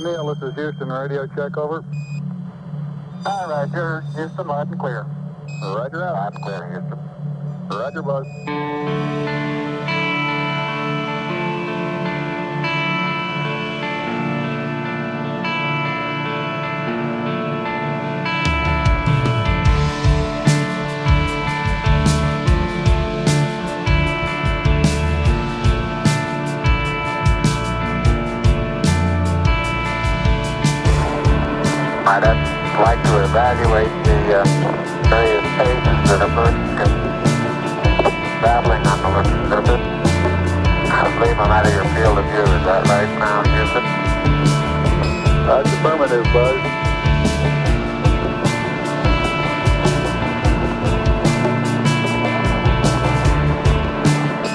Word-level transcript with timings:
Neil, 0.00 0.32
this 0.32 0.42
is 0.42 0.54
Houston 0.54 0.90
radio 0.90 1.26
check 1.26 1.56
over. 1.56 1.82
Hi, 3.24 3.50
Roger. 3.50 4.02
Houston, 4.14 4.46
loud 4.46 4.70
and 4.70 4.78
clear. 4.78 5.04
Roger 5.62 6.04
out. 6.04 6.34
And 6.34 6.44
clear, 6.44 6.68
Houston. 6.70 6.98
Roger, 7.68 8.02
Buzz. 8.02 9.47
Evaluate 33.28 33.92
the 34.08 34.40
uh, 34.40 34.44
various 35.12 35.44
phases 35.60 35.98
that 36.08 36.24
a 36.24 36.28
person 36.32 36.64
can 36.80 36.88
traveling 38.40 38.80
on 38.88 39.00
the 39.04 39.22
surface. 39.52 39.84
I 40.88 41.04
believe 41.12 41.36
I'm 41.36 41.52
out 41.52 41.66
of 41.66 41.72
your 41.76 41.84
field 41.92 42.16
of 42.16 42.24
view. 42.24 42.40
Is 42.40 42.64
that 42.64 42.88
right 42.88 43.12
now, 43.20 43.44
Houston? 43.52 43.84
That's 45.44 45.68
affirmative, 45.76 46.24
Buzz. 46.32 46.56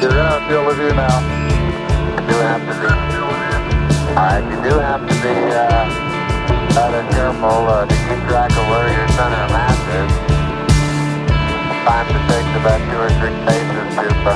You're 0.01 0.17
in 0.17 0.25
our 0.25 0.41
field 0.49 0.67
of 0.67 0.75
view 0.81 0.93
now. 0.97 1.21
You 2.09 2.25
do 2.25 2.35
have 2.41 2.63
to 2.65 2.73
be. 2.81 2.89
All 4.09 4.17
right, 4.17 4.43
you 4.49 4.58
do 4.67 4.80
have 4.80 5.02
to 5.08 5.13
be 5.21 5.33
uh, 5.53 6.02
rather 6.84 7.08
careful 7.14 7.48
uh, 7.48 7.86
to 7.86 7.95
keep 7.95 8.20
track 8.28 8.52
of 8.52 8.67
where 8.67 8.92
your 8.92 9.08
center 9.16 9.39
of 9.39 9.52
mass 9.56 9.80
is. 9.88 10.12
Sometimes 11.72 12.12
it 12.12 12.23
takes 12.28 12.52
about 12.59 12.84
two 12.92 13.00
or 13.00 13.08
three 13.23 13.38
paces 13.48 13.88
to 13.95 14.12
uh, 14.28 14.36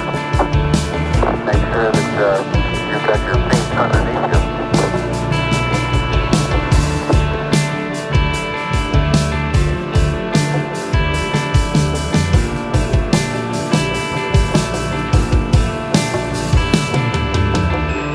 make 1.43 1.59
sure 1.75 1.91
that 1.91 2.15
uh, 2.23 2.39
you've 2.87 3.03
got 3.03 3.19
your 3.27 3.35
feet 3.51 3.67
underneath 3.75 4.31
you. 4.31 4.39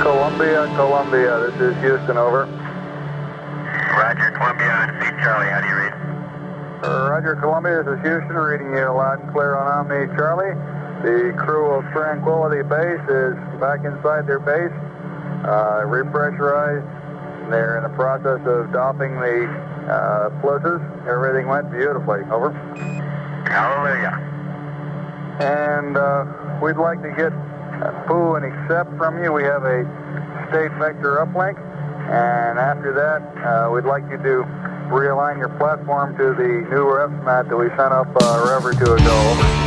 Columbia, 0.00 0.60
Columbia. 0.74 1.32
This 1.50 1.60
is 1.60 1.76
Houston, 1.82 2.16
over. 2.16 2.61
Roger, 3.92 4.30
Columbia 4.32 4.72
on 4.72 4.88
C. 5.00 5.08
Charlie. 5.20 5.50
How 5.52 5.60
do 5.60 5.68
you 5.68 5.76
read? 5.76 5.94
Roger, 6.82 7.36
Columbia. 7.36 7.84
This 7.84 8.00
is 8.00 8.02
Houston, 8.02 8.36
reading 8.36 8.72
you 8.72 8.88
loud 8.88 9.20
and 9.20 9.32
clear 9.32 9.54
on 9.54 9.68
Omni 9.68 10.08
Charlie. 10.16 10.56
The 11.04 11.36
crew 11.36 11.76
of 11.76 11.84
Tranquility 11.92 12.62
Base 12.64 13.04
is 13.04 13.36
back 13.60 13.84
inside 13.84 14.26
their 14.26 14.40
base, 14.40 14.72
uh, 15.44 15.84
repressurized. 15.84 16.88
They're 17.50 17.76
in 17.76 17.82
the 17.84 17.94
process 17.94 18.40
of 18.46 18.72
doffing 18.72 19.14
the 19.20 19.44
uh. 19.92 20.30
Everything 21.08 21.48
went 21.48 21.70
beautifully. 21.70 22.22
Over. 22.30 22.52
Hallelujah. 23.46 24.16
And 25.40 25.96
uh, 25.96 26.24
we'd 26.62 26.76
like 26.76 27.02
to 27.02 27.10
get 27.10 27.32
a 27.32 27.92
P00 28.08 28.42
and 28.42 28.46
accept 28.46 28.96
from 28.96 29.22
you. 29.22 29.32
We 29.32 29.42
have 29.44 29.64
a 29.64 29.84
state 30.48 30.72
vector 30.78 31.20
uplink. 31.20 31.58
And 32.12 32.58
after 32.58 32.92
that, 32.92 33.22
uh, 33.40 33.70
we'd 33.70 33.84
like 33.84 34.02
you 34.10 34.18
to 34.18 34.44
realign 34.92 35.38
your 35.38 35.48
platform 35.56 36.14
to 36.18 36.34
the 36.34 36.68
new 36.68 36.84
REFSMMAT 36.84 37.48
that 37.48 37.56
we 37.56 37.68
sent 37.70 37.92
up 37.92 38.08
uh, 38.20 38.44
a 38.44 38.60
rev 38.60 38.66
ago. 38.66 39.61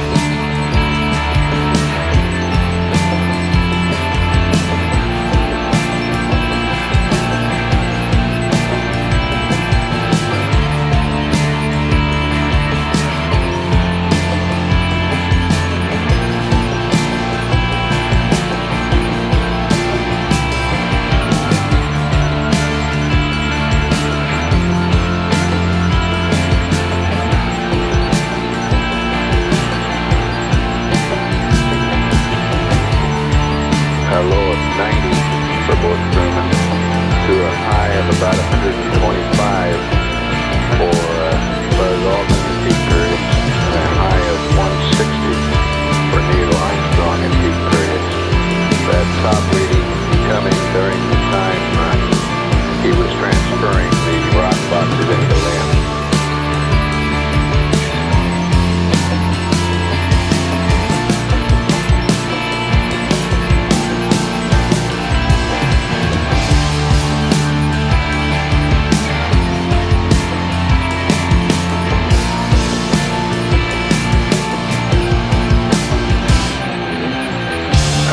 He 52.86 52.92
was 52.92 53.12
transferring 53.14 53.90
the 53.90 54.18
rock 54.38 54.54
boxes 54.70 55.10
into 55.10 55.38
land. 55.46 55.72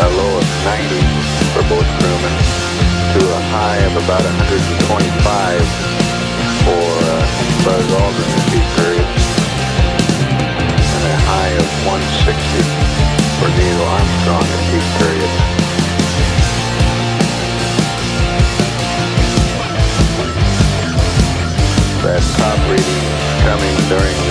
a 0.00 0.08
low 0.16 0.38
of 0.38 0.46
90 0.64 1.00
for 1.52 1.62
both 1.68 1.86
crewmen 1.98 2.61
to 3.12 3.20
a 3.20 3.42
high 3.52 3.76
of 3.84 3.92
about 3.92 4.24
125 4.24 4.88
for 6.64 6.80
uh, 6.80 7.20
Buzz 7.60 7.84
Aldrin 7.92 8.30
in 8.32 8.42
peak 8.48 8.66
period, 8.80 9.08
and 10.80 11.04
a 11.12 11.18
high 11.28 11.52
of 11.60 11.68
160 11.84 12.32
for 13.36 13.52
Neil 13.52 13.80
Armstrong 13.84 14.48
in 14.48 14.60
peak 14.72 14.86
period. 14.96 15.32
That 22.00 22.24
top 22.40 22.60
reading 22.72 23.04
coming 23.44 23.76
during 23.92 24.21